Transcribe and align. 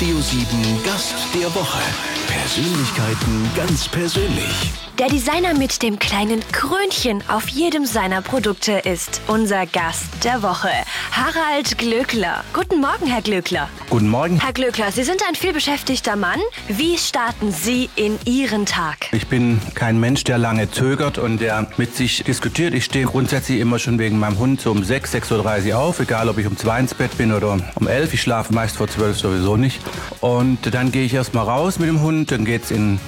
Radio 0.00 0.18
7 0.18 0.46
Gast 0.82 1.14
der 1.34 1.54
Woche. 1.54 1.78
Persönlichkeiten 2.26 3.50
ganz 3.54 3.86
persönlich. 3.86 4.72
Der 4.98 5.08
Designer 5.08 5.54
mit 5.54 5.82
dem 5.82 5.98
kleinen 5.98 6.40
Krönchen 6.52 7.22
auf 7.28 7.48
jedem 7.48 7.86
seiner 7.86 8.22
Produkte 8.22 8.72
ist 8.72 9.20
unser 9.28 9.66
Gast 9.66 10.04
der 10.24 10.42
Woche, 10.42 10.68
Harald 11.10 11.78
Glöckler. 11.78 12.44
Guten 12.52 12.80
Morgen, 12.80 13.06
Herr 13.06 13.22
Glöckler. 13.22 13.68
Guten 13.88 14.08
Morgen. 14.08 14.38
Herr 14.40 14.52
Glöckler, 14.52 14.92
Sie 14.92 15.02
sind 15.02 15.22
ein 15.26 15.34
vielbeschäftigter 15.34 16.16
Mann. 16.16 16.38
Wie 16.68 16.98
starten 16.98 17.50
Sie 17.50 17.88
in 17.96 18.18
Ihren 18.26 18.66
Tag? 18.66 19.08
Ich 19.12 19.26
bin 19.26 19.60
kein 19.74 19.98
Mensch, 19.98 20.24
der 20.24 20.36
lange 20.36 20.70
zögert 20.70 21.18
und 21.18 21.40
der 21.40 21.70
mit 21.78 21.96
sich 21.96 22.22
diskutiert. 22.24 22.74
Ich 22.74 22.84
stehe 22.84 23.06
grundsätzlich 23.06 23.58
immer 23.58 23.78
schon 23.78 23.98
wegen 23.98 24.18
meinem 24.18 24.38
Hund 24.38 24.60
so 24.60 24.70
um 24.70 24.84
6, 24.84 25.14
6.30 25.14 25.72
Uhr 25.72 25.78
auf, 25.78 26.00
egal 26.00 26.28
ob 26.28 26.36
ich 26.38 26.46
um 26.46 26.56
2 26.56 26.80
ins 26.80 26.94
Bett 26.94 27.16
bin 27.16 27.32
oder 27.32 27.58
um 27.74 27.88
11. 27.88 28.14
Ich 28.14 28.22
schlafe 28.22 28.52
meist 28.52 28.76
vor 28.76 28.88
12 28.88 29.18
sowieso 29.18 29.56
nicht. 29.56 29.80
Und 30.20 30.74
dann 30.74 30.92
gehe 30.92 31.04
ich 31.04 31.14
erstmal 31.14 31.46
raus 31.46 31.78
mit 31.78 31.88
dem 31.88 32.02
Hund, 32.02 32.30
dann 32.30 32.44
geht's 32.44 32.70
in 32.70 33.00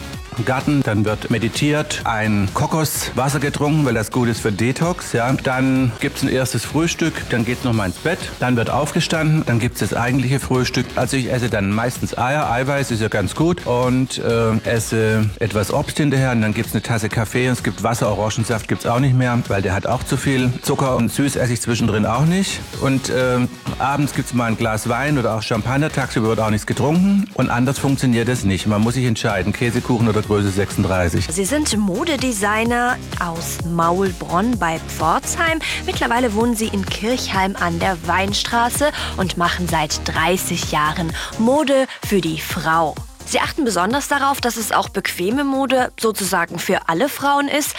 Garten, 0.44 0.82
dann 0.82 1.04
wird 1.04 1.30
meditiert, 1.30 2.00
ein 2.04 2.48
Kokoswasser 2.54 3.38
getrunken, 3.38 3.84
weil 3.84 3.94
das 3.94 4.10
gut 4.10 4.28
ist 4.28 4.40
für 4.40 4.52
Detox. 4.52 5.12
Ja. 5.12 5.32
Dann 5.32 5.92
gibt 6.00 6.16
es 6.16 6.22
ein 6.22 6.28
erstes 6.28 6.64
Frühstück, 6.64 7.14
dann 7.30 7.44
geht 7.44 7.58
es 7.58 7.64
nochmal 7.64 7.88
ins 7.88 7.98
Bett, 7.98 8.18
dann 8.40 8.56
wird 8.56 8.70
aufgestanden, 8.70 9.44
dann 9.46 9.58
gibt 9.58 9.80
es 9.80 9.90
das 9.90 9.98
eigentliche 9.98 10.40
Frühstück. 10.40 10.86
Also 10.96 11.16
ich 11.16 11.30
esse 11.30 11.48
dann 11.48 11.70
meistens 11.70 12.16
Eier, 12.16 12.50
Eiweiß 12.50 12.90
ist 12.90 13.00
ja 13.00 13.08
ganz 13.08 13.34
gut 13.34 13.66
und 13.66 14.18
äh, 14.18 14.56
esse 14.64 15.30
etwas 15.38 15.72
Obst 15.72 15.98
hinterher 15.98 16.32
und 16.32 16.42
dann 16.42 16.54
gibt 16.54 16.68
es 16.68 16.74
eine 16.74 16.82
Tasse 16.82 17.08
Kaffee 17.08 17.48
und 17.48 17.52
es 17.52 17.62
gibt 17.62 17.82
Wasser, 17.82 18.08
Orangensaft 18.08 18.68
gibt 18.68 18.84
es 18.84 18.86
auch 18.90 19.00
nicht 19.00 19.14
mehr, 19.14 19.38
weil 19.48 19.62
der 19.62 19.74
hat 19.74 19.86
auch 19.86 20.02
zu 20.02 20.16
viel 20.16 20.50
Zucker 20.62 20.96
und 20.96 21.12
süß 21.12 21.36
esse 21.36 21.52
ich 21.52 21.60
zwischendrin 21.60 22.06
auch 22.06 22.24
nicht. 22.24 22.60
Und 22.80 23.10
äh, 23.10 23.38
abends 23.78 24.14
gibt 24.14 24.28
es 24.28 24.34
mal 24.34 24.46
ein 24.46 24.56
Glas 24.56 24.88
Wein 24.88 25.18
oder 25.18 25.34
auch 25.34 25.42
Champagner, 25.42 25.90
tagsüber 25.90 26.28
wird 26.28 26.40
auch 26.40 26.50
nichts 26.50 26.66
getrunken 26.66 27.28
und 27.34 27.50
anders 27.50 27.78
funktioniert 27.78 28.28
das 28.28 28.44
nicht. 28.44 28.66
Man 28.66 28.80
muss 28.80 28.94
sich 28.94 29.04
entscheiden, 29.04 29.52
Käsekuchen 29.52 30.08
oder 30.08 30.21
Größe 30.26 30.50
36. 30.50 31.26
Sie 31.30 31.44
sind 31.44 31.76
Modedesigner 31.76 32.96
aus 33.20 33.58
Maulbronn 33.64 34.58
bei 34.58 34.78
Pforzheim. 34.78 35.58
Mittlerweile 35.86 36.34
wohnen 36.34 36.56
Sie 36.56 36.68
in 36.68 36.84
Kirchheim 36.86 37.56
an 37.56 37.78
der 37.78 37.96
Weinstraße 38.06 38.90
und 39.16 39.36
machen 39.36 39.68
seit 39.68 40.00
30 40.08 40.72
Jahren 40.72 41.12
Mode 41.38 41.86
für 42.06 42.20
die 42.20 42.40
Frau. 42.40 42.94
Sie 43.26 43.40
achten 43.40 43.64
besonders 43.64 44.08
darauf, 44.08 44.40
dass 44.40 44.56
es 44.56 44.72
auch 44.72 44.88
bequeme 44.88 45.44
Mode 45.44 45.92
sozusagen 45.98 46.58
für 46.58 46.88
alle 46.88 47.08
Frauen 47.08 47.48
ist. 47.48 47.74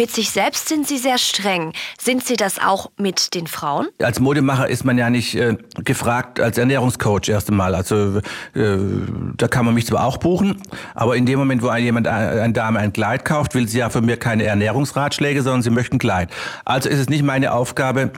Mit 0.00 0.10
sich 0.12 0.30
selbst 0.30 0.66
sind 0.66 0.88
Sie 0.88 0.96
sehr 0.96 1.18
streng. 1.18 1.74
Sind 2.00 2.24
Sie 2.24 2.36
das 2.36 2.58
auch 2.58 2.90
mit 2.96 3.34
den 3.34 3.46
Frauen? 3.46 3.88
Als 3.98 4.18
Modemacher 4.18 4.66
ist 4.66 4.82
man 4.82 4.96
ja 4.96 5.10
nicht 5.10 5.34
äh, 5.34 5.58
gefragt 5.84 6.40
als 6.40 6.56
Ernährungscoach 6.56 7.28
erst 7.28 7.50
einmal. 7.50 7.74
Also 7.74 8.22
äh, 8.54 8.78
da 9.36 9.46
kann 9.46 9.66
man 9.66 9.74
mich 9.74 9.86
zwar 9.86 10.06
auch 10.06 10.16
buchen, 10.16 10.62
aber 10.94 11.16
in 11.16 11.26
dem 11.26 11.38
Moment, 11.38 11.60
wo 11.60 11.68
ein, 11.68 11.84
jemand 11.84 12.08
eine 12.08 12.50
Dame 12.54 12.78
ein 12.78 12.94
Kleid 12.94 13.26
kauft, 13.26 13.54
will 13.54 13.68
sie 13.68 13.80
ja 13.80 13.90
von 13.90 14.06
mir 14.06 14.16
keine 14.16 14.44
Ernährungsratschläge, 14.44 15.42
sondern 15.42 15.60
sie 15.60 15.68
möchte 15.68 15.96
ein 15.96 15.98
Kleid. 15.98 16.30
Also 16.64 16.88
ist 16.88 16.98
es 16.98 17.10
nicht 17.10 17.22
meine 17.22 17.52
Aufgabe 17.52 18.10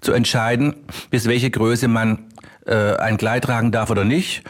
zu 0.00 0.12
entscheiden, 0.12 0.74
bis 1.10 1.28
welche 1.28 1.52
Größe 1.52 1.86
man 1.86 2.24
äh, 2.66 2.96
ein 2.96 3.18
Kleid 3.18 3.44
tragen 3.44 3.70
darf 3.70 3.90
oder 3.90 4.04
nicht 4.04 4.42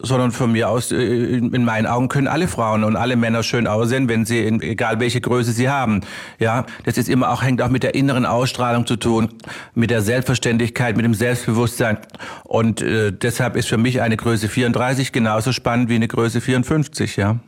sondern 0.00 0.30
von 0.30 0.52
mir 0.52 0.68
aus, 0.68 0.92
äh, 0.92 0.96
in 0.96 1.64
meinen 1.64 1.86
Augen 1.86 2.08
können 2.08 2.28
alle 2.28 2.46
Frauen 2.46 2.84
und 2.84 2.96
alle 2.96 3.16
Männer 3.16 3.42
schön 3.42 3.66
aussehen, 3.66 4.08
wenn 4.08 4.24
sie, 4.24 4.40
in, 4.40 4.62
egal 4.62 5.00
welche 5.00 5.20
Größe 5.20 5.52
sie 5.52 5.68
haben. 5.68 6.02
Ja, 6.38 6.66
das 6.84 6.98
ist 6.98 7.08
immer 7.08 7.30
auch, 7.30 7.42
hängt 7.42 7.60
auch 7.62 7.68
mit 7.68 7.82
der 7.82 7.94
inneren 7.94 8.24
Ausstrahlung 8.24 8.86
zu 8.86 8.96
tun, 8.96 9.28
mit 9.74 9.90
der 9.90 10.02
Selbstverständlichkeit, 10.02 10.96
mit 10.96 11.04
dem 11.04 11.14
Selbstbewusstsein. 11.14 11.98
Und 12.44 12.80
äh, 12.80 13.12
deshalb 13.12 13.56
ist 13.56 13.68
für 13.68 13.78
mich 13.78 14.00
eine 14.00 14.16
Größe 14.16 14.48
34 14.48 15.10
genauso 15.10 15.52
spannend 15.52 15.88
wie 15.88 15.96
eine 15.96 16.08
Größe 16.08 16.40
54, 16.40 17.16
ja. 17.16 17.38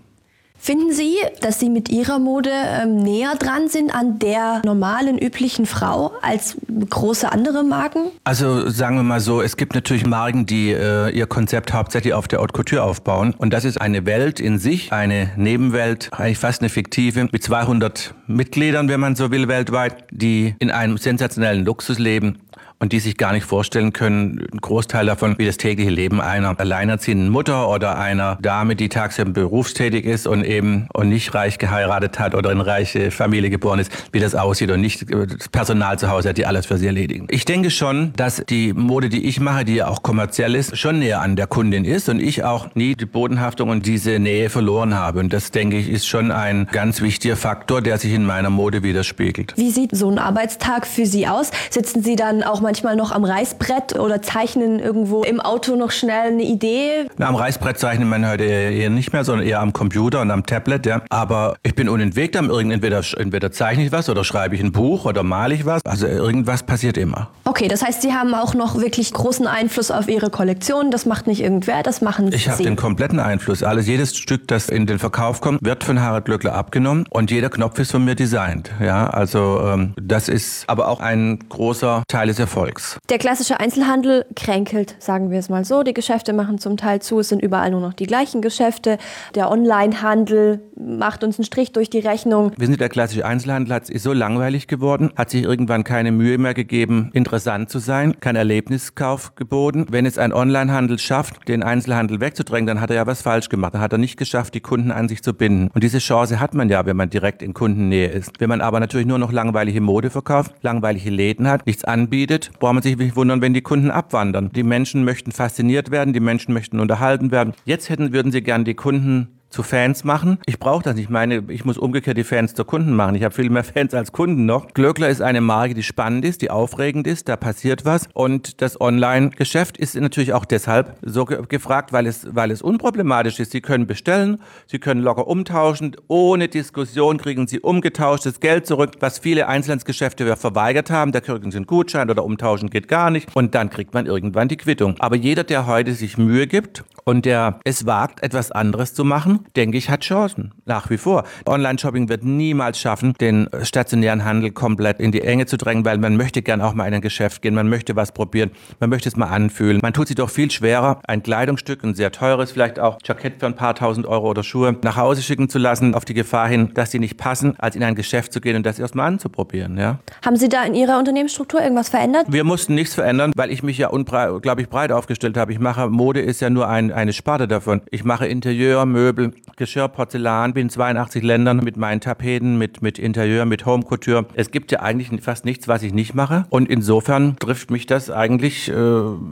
Finden 0.63 0.93
Sie, 0.93 1.17
dass 1.41 1.59
Sie 1.59 1.71
mit 1.71 1.89
Ihrer 1.89 2.19
Mode 2.19 2.51
ähm, 2.53 3.03
näher 3.03 3.35
dran 3.39 3.69
sind 3.69 3.95
an 3.95 4.19
der 4.19 4.61
normalen, 4.63 5.19
üblichen 5.19 5.65
Frau 5.65 6.13
als 6.21 6.59
große 6.91 7.33
andere 7.33 7.65
Marken? 7.65 8.11
Also 8.25 8.69
sagen 8.69 8.97
wir 8.97 9.03
mal 9.03 9.21
so, 9.21 9.41
es 9.41 9.57
gibt 9.57 9.75
natürlich 9.75 10.05
Marken, 10.05 10.45
die 10.45 10.71
äh, 10.71 11.09
ihr 11.17 11.27
Konzept 11.27 11.73
hauptsächlich 11.73 12.13
auf 12.13 12.29
der 12.29 12.41
Haute 12.41 12.53
Couture 12.53 12.83
aufbauen. 12.83 13.35
Und 13.39 13.55
das 13.55 13.65
ist 13.65 13.81
eine 13.81 14.05
Welt 14.05 14.39
in 14.39 14.59
sich, 14.59 14.93
eine 14.93 15.31
Nebenwelt, 15.37 16.11
eigentlich 16.13 16.37
fast 16.37 16.61
eine 16.61 16.69
fiktive, 16.69 17.31
mit 17.33 17.43
200 17.43 18.15
Mitgliedern, 18.27 18.91
wenn 18.91 19.01
man 19.01 19.17
so 19.17 19.31
will, 19.31 19.49
weltweit, 19.49 20.05
die 20.11 20.55
in 20.59 20.71
einem 20.71 20.99
sensationellen 20.99 21.65
Luxus 21.65 21.99
leben 21.99 22.39
und 22.81 22.93
die 22.93 22.99
sich 22.99 23.17
gar 23.17 23.33
nicht 23.33 23.45
vorstellen 23.45 23.93
können, 23.93 24.47
ein 24.53 24.59
Großteil 24.59 25.07
davon, 25.07 25.37
wie 25.39 25.47
das 25.47 25.59
tägliche 25.59 25.91
Leben 25.91 26.21
einer 26.21 26.59
alleinerziehenden 26.59 27.29
Mutter 27.29 27.69
oder 27.69 27.99
einer 27.99 28.39
Dame, 28.41 28.75
die 28.75 28.89
tagsüber 28.89 29.31
berufstätig 29.31 30.07
ist 30.07 30.27
und 30.27 30.45
eben 30.45 30.89
und 30.95 31.11
nicht 31.11 31.35
reich 31.35 31.59
geheiratet 31.59 32.19
hat 32.19 32.35
oder 32.35 32.51
in 32.51 32.61
reiche 32.61 33.11
Familie 33.11 33.51
geboren 33.51 33.79
ist, 33.79 33.93
wie 34.13 34.19
das 34.19 34.35
aussieht 34.35 34.71
und 34.71 34.81
nicht 34.81 35.07
das 35.11 35.49
Personal 35.51 35.99
zu 35.99 36.11
Hause 36.11 36.31
hat, 36.31 36.39
die 36.39 36.47
alles 36.47 36.67
für 36.67 36.79
sie 36.79 36.87
erledigen. 36.87 37.27
Ich 37.31 37.45
denke 37.45 37.71
schon, 37.71 38.15
dass 38.17 38.43
die 38.49 38.73
Mode, 38.73 39.11
die 39.11 39.27
ich 39.27 39.41
mache, 39.41 39.65
die 39.65 39.75
ja 39.75 39.89
auch 39.89 40.03
kommerziell 40.03 40.55
ist, 40.55 40.79
schon 40.79 41.01
näher 41.01 41.21
an 41.21 41.37
der 41.37 41.47
Kundin 41.47 41.85
ist 41.85 42.09
und 42.09 42.21
ich 42.21 42.45
auch 42.45 42.75
nie 42.75 42.95
die 42.95 43.07
Bodenhaftung 43.07 43.69
und 43.69 43.85
diese 43.85 44.19
Nähe 44.19 44.49
verloren 44.49 44.95
habe. 44.95 45.21
Und 45.21 45.35
das, 45.35 45.51
denke 45.51 45.77
ich, 45.77 45.91
ist 45.91 46.09
schon 46.09 46.33
ein 46.33 46.67
ganz 46.73 47.03
wichtiger 47.03 47.37
Faktor, 47.37 47.83
der 47.83 47.99
sich 47.99 48.15
in 48.15 48.25
meiner 48.25 48.49
Mode 48.49 48.83
widerspiegelt. 48.83 49.55
Wie 49.57 49.71
sieht 49.71 49.95
so 49.95 50.11
ein 50.11 50.19
Arbeitstag 50.19 50.87
für 50.87 51.05
Sie 51.05 51.29
aus? 51.29 51.51
Sitzen 51.69 52.03
Sie 52.03 52.17
dann 52.17 52.43
auch 52.43 52.63
mal 52.63 52.70
manchmal 52.71 52.95
noch 52.95 53.11
am 53.11 53.25
Reißbrett 53.25 53.99
oder 53.99 54.23
zeichnen 54.23 54.79
irgendwo 54.79 55.25
im 55.25 55.41
Auto 55.41 55.75
noch 55.75 55.91
schnell 55.91 56.29
eine 56.29 56.45
Idee? 56.45 57.09
Na, 57.19 57.27
am 57.27 57.35
Reißbrett 57.35 57.81
zeichnet 57.81 58.07
man 58.07 58.25
heute 58.25 58.45
eher 58.45 58.91
nicht 58.91 59.13
mehr, 59.13 59.25
sondern 59.25 59.45
eher 59.45 59.59
am 59.59 59.73
Computer 59.73 60.21
und 60.21 60.31
am 60.31 60.47
Tablet. 60.47 60.87
Ja. 60.87 61.03
Aber 61.09 61.57
ich 61.65 61.75
bin 61.75 61.89
unentwegt 61.89 62.37
am 62.37 62.49
entweder, 62.49 63.03
entweder 63.17 63.51
zeichne 63.51 63.87
ich 63.87 63.91
was 63.91 64.09
oder 64.09 64.23
schreibe 64.23 64.55
ich 64.55 64.63
ein 64.63 64.71
Buch 64.71 65.05
oder 65.05 65.25
male 65.25 65.53
ich 65.57 65.67
was. 65.67 65.85
Also 65.85 66.07
irgendwas 66.07 66.63
passiert 66.63 66.97
immer. 66.97 67.31
Okay, 67.45 67.67
das 67.67 67.83
heißt, 67.83 68.03
Sie 68.03 68.13
haben 68.13 68.35
auch 68.35 68.55
noch 68.55 68.81
wirklich 68.81 69.13
großen 69.13 69.49
Einfluss 69.49 69.91
auf 69.91 70.07
Ihre 70.07 70.31
Kollektion. 70.31 70.93
Das 70.93 71.07
macht 71.07 71.27
nicht 71.27 71.41
irgendwer, 71.43 71.83
das 71.83 72.03
machen 72.03 72.31
Sie. 72.31 72.37
Ich 72.37 72.49
habe 72.49 72.63
den 72.63 72.77
kompletten 72.77 73.19
Einfluss. 73.19 73.65
Alles, 73.65 73.89
jedes 73.89 74.17
Stück, 74.17 74.47
das 74.47 74.69
in 74.69 74.87
den 74.87 75.01
Verkauf 75.01 75.41
kommt, 75.41 75.65
wird 75.65 75.83
von 75.83 76.01
Harald 76.01 76.27
Glöckler 76.27 76.55
abgenommen 76.55 77.05
und 77.11 77.33
jeder 77.33 77.51
Knopf 77.51 77.81
ist 77.81 77.91
von 77.91 78.05
mir 78.05 78.15
designt. 78.15 78.71
Ja, 78.81 79.11
also 79.11 79.61
ähm, 79.67 79.93
das 80.01 80.29
ist 80.29 80.69
aber 80.69 80.87
auch 80.87 81.01
ein 81.01 81.41
großer 81.49 82.05
Teil 82.07 82.29
des 82.29 82.39
Erfolgs. 82.39 82.60
Erfolgs. 82.61 82.99
Der 83.09 83.19
klassische 83.19 83.59
Einzelhandel 83.59 84.27
kränkelt, 84.37 84.95
sagen 84.99 85.31
wir 85.31 85.39
es 85.39 85.49
mal 85.49 85.65
so. 85.65 85.83
Die 85.83 85.95
Geschäfte 85.95 86.33
machen 86.33 86.59
zum 86.59 86.77
Teil 86.77 87.01
zu, 87.01 87.21
es 87.21 87.29
sind 87.29 87.43
überall 87.43 87.71
nur 87.71 87.81
noch 87.81 87.95
die 87.95 88.07
gleichen 88.07 88.43
Geschäfte. 88.43 88.99
Der 89.35 89.51
Onlinehandel 89.51 90.61
macht 90.77 91.25
uns 91.25 91.39
einen 91.39 91.45
Strich 91.45 91.73
durch 91.73 91.91
die 91.91 92.01
Rechnung. 92.01 92.53
Wissen 92.57 92.73
Sie, 92.73 92.79
der 92.79 92.89
klassische 92.89 93.25
Einzelhandel 93.25 93.75
hat, 93.75 93.89
ist 93.89 94.03
so 94.03 94.13
langweilig 94.13 94.67
geworden, 94.67 95.11
hat 95.17 95.31
sich 95.31 95.43
irgendwann 95.43 95.85
keine 95.85 96.13
Mühe 96.13 96.39
mehr 96.39 96.55
gegeben, 96.55 97.11
interessant 97.13 97.71
zu 97.71 97.79
sein, 97.79 98.21
kein 98.21 98.37
Erlebniskauf 98.37 99.35
geboten. 99.35 99.87
Wenn 99.91 100.07
es 100.07 100.19
ein 100.19 100.33
Onlinehandel 100.33 100.99
schafft, 100.99 101.49
den 101.49 101.63
Einzelhandel 101.63 102.21
wegzudrängen, 102.21 102.67
dann 102.67 102.81
hat 102.81 102.91
er 102.91 102.97
ja 102.97 103.07
was 103.07 103.23
falsch 103.23 103.49
gemacht. 103.49 103.75
Dann 103.75 103.81
hat 103.81 103.93
er 103.93 103.99
nicht 103.99 104.17
geschafft, 104.17 104.55
die 104.55 104.61
Kunden 104.61 104.91
an 104.91 105.09
sich 105.09 105.23
zu 105.23 105.33
binden. 105.33 105.71
Und 105.75 105.83
diese 105.83 105.99
Chance 105.99 106.41
hat 106.41 106.55
man 106.55 106.69
ja, 106.69 106.85
wenn 106.87 106.97
man 106.97 107.11
direkt 107.11 107.43
in 107.43 107.55
Kundennähe 107.55 108.09
ist. 108.09 108.39
Wenn 108.39 108.49
man 108.49 108.61
aber 108.61 108.81
natürlich 108.81 109.07
nur 109.07 109.19
noch 109.19 109.33
langweilige 109.33 109.81
Mode 109.81 110.11
verkauft, 110.11 110.53
langweilige 110.63 111.11
Läden 111.11 111.49
hat, 111.49 111.67
nichts 111.67 111.85
anbietet, 111.85 112.50
braucht 112.59 112.75
man 112.75 112.83
sich 112.83 112.97
nicht 112.97 113.17
wundern, 113.17 113.41
wenn 113.41 113.55
die 113.55 113.63
Kunden 113.63 113.91
abwandern. 113.91 114.51
Die 114.55 114.63
Menschen 114.63 115.05
möchten 115.05 115.33
fasziniert 115.33 115.91
werden, 115.91 116.13
die 116.13 116.21
Menschen 116.21 116.55
möchten 116.55 116.81
unterhalten 116.81 117.31
werden. 117.31 117.55
Jetzt 117.65 117.89
hätten, 117.89 118.13
würden 118.13 118.33
sie 118.33 118.43
gern 118.43 118.65
die 118.65 118.75
Kunden 118.75 119.40
zu 119.51 119.63
Fans 119.63 120.05
machen. 120.05 120.39
Ich 120.47 120.59
brauche 120.59 120.83
das 120.83 120.95
nicht. 120.95 121.05
Ich 121.05 121.11
meine, 121.11 121.45
ich 121.49 121.65
muss 121.65 121.77
umgekehrt 121.77 122.17
die 122.17 122.25
Fans 122.25 122.55
zu 122.55 122.65
Kunden 122.65 122.95
machen. 122.95 123.17
Ich 123.17 123.25
habe 123.25 123.35
viel 123.35 123.51
mehr 123.51 123.65
Fans 123.75 123.93
als 123.95 124.13
Kunden 124.13 124.47
noch. 124.47 124.73
Glöckler 124.75 125.09
ist 125.09 125.21
eine 125.21 125.41
Marke, 125.41 125.75
die 125.75 125.83
spannend 125.83 126.25
ist, 126.25 126.43
die 126.43 126.51
aufregend 126.51 127.07
ist, 127.07 127.29
da 127.29 127.37
passiert 127.37 127.85
was. 127.85 128.09
Und 128.15 128.63
das 128.63 128.81
Online-Geschäft 128.81 129.77
ist 129.77 129.97
natürlich 129.97 130.33
auch 130.33 130.45
deshalb 130.45 130.97
so 131.03 131.25
ge 131.25 131.41
gefragt, 131.49 131.93
weil 131.93 132.07
es, 132.07 132.29
weil 132.35 132.51
es 132.51 132.63
unproblematisch 132.63 133.41
ist. 133.41 133.51
Sie 133.51 133.61
können 133.61 133.87
bestellen, 133.87 134.41
Sie 134.67 134.79
können 134.79 135.03
locker 135.03 135.27
umtauschen. 135.27 135.97
Ohne 136.07 136.49
Diskussion 136.49 137.19
kriegen 137.19 137.49
Sie 137.49 137.61
umgetauschtes 137.61 138.41
Geld 138.41 138.67
zurück, 138.67 138.93
was 139.01 139.19
viele 139.19 139.49
Einzelhandelsgeschäfte 139.49 140.37
verweigert 140.37 140.91
haben. 140.91 141.13
Da 141.13 141.21
kriegen 141.21 141.51
Sie 141.51 141.57
einen 141.57 141.67
Gutschein 141.67 142.09
oder 142.09 142.25
umtauschen 142.25 142.71
geht 142.71 142.87
gar 142.87 143.11
nicht. 143.11 143.35
Und 143.35 143.55
dann 143.55 143.71
kriegt 143.71 143.95
man 143.95 144.07
irgendwann 144.07 144.49
die 144.49 144.57
Quittung. 144.57 144.95
Aber 145.01 145.17
jeder, 145.17 145.43
der 145.43 145.67
heute 145.67 145.95
sich 145.95 146.19
Mühe 146.19 146.47
gibt 146.47 146.85
und 147.05 147.25
der 147.25 147.59
es 147.65 147.87
wagt, 147.87 148.23
etwas 148.23 148.53
anderes 148.53 148.95
zu 148.95 149.05
machen, 149.05 149.40
Online-Shopping, 149.41 149.53
denke 149.57 149.79
ich, 149.79 149.91
hat 149.91 150.03
Chancen. 150.03 150.53
Nach 150.65 150.91
wie 150.91 150.97
vor. 150.97 151.25
Online-Shopping 151.47 152.09
wird 152.09 152.25
niemals 152.25 152.79
schaffen, 152.79 153.15
den 153.21 153.49
stationären 153.63 154.25
Handel 154.25 154.51
komplett 154.51 155.01
in 155.01 155.13
die 155.13 155.23
Enge 155.23 155.47
zu 155.47 155.57
drängen, 155.57 155.85
weil 155.85 155.99
man 155.99 156.17
möchte 156.17 156.43
gern 156.43 156.61
auch 156.61 156.75
mal 156.75 156.87
in 156.87 156.95
ein 156.95 157.01
Geschäft 157.01 157.43
gehen, 157.43 157.55
man 157.55 157.69
möchte 157.69 157.97
was 157.97 158.13
probieren, 158.13 158.51
man 158.79 158.91
möchte 158.91 159.09
es 159.09 159.17
mal 159.17 159.27
anfühlen. 159.27 159.81
Man 159.83 159.93
tut 159.93 160.09
sich 160.09 160.17
doch 160.17 160.31
viel 160.31 160.51
schwerer, 160.51 161.01
ein 161.07 161.23
Kleidungsstück, 161.23 161.83
ein 161.85 161.95
sehr 161.95 162.13
teures, 162.13 162.53
vielleicht 162.53 162.79
auch 162.79 162.99
Jackett 163.05 163.41
für 163.41 163.47
ein 163.47 163.57
paar 163.57 163.75
tausend 163.75 164.07
Euro 164.07 164.31
oder 164.31 164.43
Schuhe, 164.43 164.77
nach 164.83 164.97
Hause 164.97 165.23
schicken 165.23 165.49
zu 165.49 165.59
lassen, 165.59 165.95
auf 165.95 166.05
die 166.05 166.15
Gefahr 166.15 166.49
hin, 166.49 166.71
dass 166.75 166.91
sie 166.91 166.99
nicht 166.99 167.17
passen, 167.17 167.55
als 167.59 167.77
in 167.77 167.83
ein 167.83 167.95
Geschäft 167.95 168.33
zu 168.33 168.41
gehen 168.41 168.57
und 168.57 168.65
das 168.65 168.79
erstmal 168.79 169.07
anzuprobieren. 169.07 169.79
Ja. 169.79 169.99
Haben 170.25 170.37
Sie 170.37 170.49
da 170.49 170.65
in 170.65 170.75
Ihrer 170.75 170.99
Unternehmensstruktur 170.99 171.61
irgendwas 171.61 171.89
verändert? 171.89 172.27
Wir 172.29 172.45
mussten 172.45 172.75
nichts 172.75 172.95
verändern, 172.95 173.33
weil 173.37 173.51
ich 173.51 173.63
mich 173.63 173.79
ja, 173.79 173.89
glaube 173.91 174.61
ich, 174.61 174.69
breit 174.69 174.93
aufgestellt 174.93 175.37
habe. 175.37 175.53
Ich 175.53 175.59
mache, 175.59 175.89
Mode 175.89 176.21
ist 176.21 176.41
ja 176.41 176.51
nur 176.51 176.69
ein, 176.69 176.93
eine 176.93 177.13
Sparte 177.13 177.49
davon. 177.49 177.83
Ich 177.91 178.05
mache 178.05 178.27
Interieur, 178.27 178.87
Möbel, 178.87 179.30
Geschirr, 179.57 179.89
Porzellan, 179.89 180.53
bin 180.55 180.67
in 180.67 180.71
82 180.71 181.23
Ländern 181.23 181.59
mit 181.59 181.77
meinen 181.77 182.01
Tapeten, 182.01 182.59
mit, 182.59 182.83
mit 182.83 182.99
Interieur, 182.99 183.45
mit 183.45 183.67
Home 183.67 183.83
Couture. 183.83 184.27
Es 184.35 184.51
gibt 184.51 184.73
ja 184.73 184.81
eigentlich 184.81 185.11
fast 185.23 185.45
nichts, 185.45 185.69
was 185.69 185.83
ich 185.83 185.93
nicht 185.93 186.15
mache. 186.15 186.47
Und 186.51 186.69
insofern 186.71 187.37
trifft 187.39 187.71
mich 187.71 187.87
das 187.87 188.11
eigentlich 188.11 188.69
äh, 188.69 188.73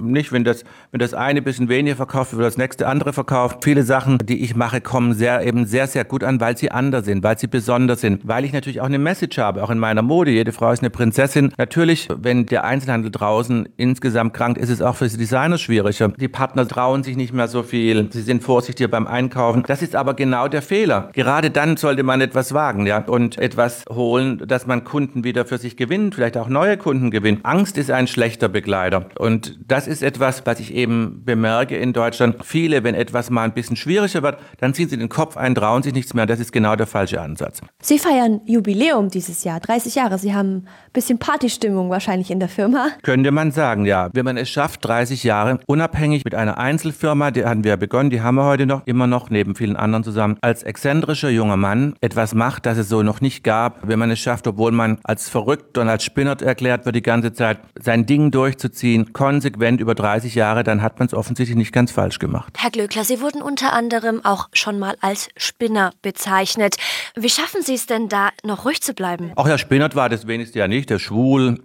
nicht, 0.00 0.33
wenn 0.33 0.45
das, 0.45 0.65
wenn 0.91 1.00
das 1.00 1.15
eine 1.15 1.43
bisschen 1.43 1.69
weniger 1.69 1.97
verkauft 1.97 2.33
wird, 2.33 2.45
das 2.45 2.56
nächste 2.56 2.87
andere 2.87 3.12
verkauft. 3.12 3.65
Viele 3.65 3.83
Sachen, 3.83 4.19
die 4.19 4.43
ich 4.43 4.56
mache, 4.56 4.81
kommen 4.81 5.15
sehr, 5.15 5.47
eben 5.47 5.67
sehr, 5.67 5.87
sehr 5.87 6.05
gut 6.05 6.25
an, 6.25 6.41
weil 6.41 6.56
sie 6.56 6.71
anders 6.71 7.05
sind, 7.05 7.23
weil 7.23 7.39
sie 7.39 7.47
besonders 7.47 8.00
sind, 8.00 8.27
weil 8.27 8.45
ich 8.45 8.53
natürlich 8.53 8.81
auch 8.81 8.87
eine 8.87 8.99
Message 8.99 9.39
habe, 9.39 9.62
auch 9.62 9.71
in 9.71 9.79
meiner 9.79 10.03
Mode. 10.03 10.31
Jede 10.31 10.53
Frau 10.53 10.73
ist 10.73 10.81
eine 10.81 10.91
Prinzessin. 10.91 11.53
Natürlich, 11.59 12.09
wenn 12.15 12.47
der 12.47 12.65
Einzelhandel 12.65 13.11
draußen 13.11 13.69
insgesamt 13.77 14.35
krankt, 14.35 14.59
ist 14.59 14.71
es 14.71 14.83
auch 14.83 14.97
für 14.97 15.09
die 15.09 15.17
Designer 15.17 15.59
schwieriger. 15.59 16.09
Die 16.09 16.29
Partner 16.29 16.67
trauen 16.67 17.03
sich 17.03 17.17
nicht 17.17 17.33
mehr 17.33 17.49
so 17.49 17.62
viel. 17.62 18.09
Sie 18.11 18.23
sind 18.23 18.43
vorsichtiger 18.43 18.89
beim 18.89 19.06
Einkaufen. 19.06 19.65
Das 19.67 19.83
ist 19.83 19.88
aber 19.94 20.14
genau 20.14 20.49
der 20.49 20.62
Fehler. 20.62 21.11
Gerade 21.12 21.50
dann 21.50 21.76
sollte 21.76 22.02
man 22.02 22.20
etwas 22.20 22.55
wagen, 22.55 22.87
ja, 22.87 22.99
und 22.99 23.38
etwas 23.38 23.85
holen, 23.90 24.43
dass 24.46 24.67
man 24.67 24.85
Kunden 24.85 25.25
wieder 25.25 25.44
für 25.46 25.58
sich 25.58 25.76
gewinnt, 25.76 26.14
vielleicht 26.14 26.37
auch 26.37 26.49
neue 26.49 26.76
Kunden 26.76 27.11
gewinnt. 27.11 27.44
Angst 27.44 27.79
ist 27.79 27.90
ein 27.90 28.06
schlechter 28.06 28.49
Begleiter. 28.49 29.06
Und 29.19 29.58
das 29.67 29.87
ist 29.87 30.02
etwas, 30.02 30.44
was 30.46 30.61
ich 30.61 30.75
eben 30.75 31.23
bemerke 31.25 31.76
in 31.76 31.93
Deutschland. 31.93 32.37
Viele, 32.44 32.85
wenn 32.85 32.94
etwas 32.94 33.31
mal 33.31 33.44
ein 33.44 33.52
bisschen 33.52 33.76
schwieriger 33.76 34.23
wird, 34.23 34.38
dann 34.58 34.75
ziehen 34.75 34.88
sie 34.88 34.96
den 34.96 35.08
Kopf 35.08 35.37
ein, 35.37 35.55
trauen 35.55 35.82
sich 35.82 35.93
nichts 35.93 36.14
mehr. 36.14 36.26
Das 36.26 36.40
ist 36.40 36.52
genau 36.52 36.76
der 36.76 36.87
falsche 36.87 37.20
Ansatz. 37.20 37.61
Sie 37.81 37.99
feiern 37.99 38.40
Jubiläum 38.46 39.08
dieses 39.08 39.44
Jahr, 39.44 39.61
30 39.61 39.94
Jahre. 39.94 40.19
Sie 40.19 40.35
haben 40.35 40.56
ein 40.56 40.69
bisschen 40.93 41.19
Partystimmung 41.19 41.90
wahrscheinlich 41.90 42.31
in 42.31 42.40
der 42.40 42.49
Firma. 42.49 42.88
Könnte 43.02 43.31
man 43.31 43.50
sagen, 43.50 43.87
ja. 43.87 44.11
Wenn 44.12 44.25
man 44.25 44.37
es 44.37 44.49
schafft, 44.49 44.85
30 44.85 45.25
Jahre 45.25 45.61
unabhängig 45.67 46.25
mit 46.25 46.35
einer 46.35 46.58
Einzelfirma, 46.58 47.31
die 47.31 47.44
hatten 47.44 47.64
wir 47.64 47.76
begonnen, 47.76 48.11
die 48.11 48.20
haben 48.20 48.37
wir 48.37 48.44
heute 48.44 48.67
noch, 48.67 48.87
immer 48.87 49.06
noch 49.06 49.31
neben 49.31 49.55
vielen 49.55 49.76
anderen 49.78 50.04
zusammen, 50.04 50.36
als 50.40 50.62
exzentrischer 50.62 51.30
junger 51.30 51.56
Mann 51.56 51.94
etwas 52.00 52.34
macht, 52.34 52.66
das 52.66 52.78
es 52.78 52.88
so 52.88 53.02
noch 53.02 53.20
nicht 53.20 53.44
gab. 53.44 53.86
Wenn 53.86 53.98
man 53.98 54.10
es 54.10 54.19
schafft, 54.19 54.46
obwohl 54.46 54.72
man 54.72 54.98
als 55.04 55.28
verrückt 55.28 55.78
und 55.78 55.88
als 55.88 56.04
Spinnert 56.04 56.42
erklärt 56.42 56.84
wird 56.84 56.96
die 56.96 57.02
ganze 57.02 57.32
Zeit, 57.32 57.58
sein 57.78 58.06
Ding 58.06 58.30
durchzuziehen, 58.30 59.12
konsequent 59.12 59.80
über 59.80 59.94
30 59.94 60.34
Jahre, 60.34 60.64
dann 60.64 60.82
hat 60.82 60.98
man 60.98 61.06
es 61.06 61.14
offensichtlich 61.14 61.56
nicht 61.56 61.72
ganz 61.72 61.90
falsch 61.90 62.19
gemacht. 62.19 62.54
Herr 62.58 62.70
Glöckler, 62.70 63.04
Sie 63.04 63.20
wurden 63.20 63.42
unter 63.42 63.72
anderem 63.72 64.25
auch 64.25 64.48
schon 64.52 64.78
mal 64.78 64.96
als 65.00 65.28
Spinner 65.36 65.92
bezeichnet. 66.02 66.76
Wie 67.16 67.30
schaffen 67.30 67.62
Sie 67.62 67.75
es 67.75 67.86
denn 67.86 68.08
da, 68.08 68.30
noch 68.44 68.64
ruhig 68.64 68.82
zu 68.82 68.94
bleiben? 68.94 69.32
Ach 69.36 69.46
ja, 69.46 69.58
Spinnert 69.58 69.94
war 69.94 70.08
das 70.08 70.26
wenigste 70.26 70.58
ja 70.58 70.69
nicht, 70.69 70.90
der 70.90 70.98
schwul, 70.98 71.58